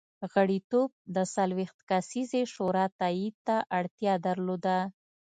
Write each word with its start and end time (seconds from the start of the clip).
غړیتوب 0.33 0.89
د 1.15 1.17
څلوېښت 1.35 1.79
کسیزې 1.89 2.41
شورا 2.53 2.85
تایید 2.99 3.35
ته 3.47 3.57
اړتیا 3.79 4.13
درلوده. 4.27 4.77